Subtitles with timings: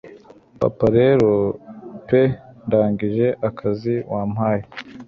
[0.59, 1.29] Papa rero
[2.07, 2.21] pe
[2.65, 4.63] ndangije akazi wampaye